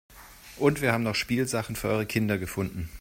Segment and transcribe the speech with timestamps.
[0.57, 2.89] Und wir haben noch Spielsachen für eure Kinder gefunden.